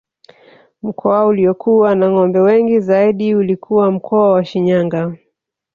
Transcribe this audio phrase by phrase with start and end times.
[0.81, 5.15] Mkoa uliokuwa na ngombe wengi zaidi ulikuwa mkoa wa Shinyanga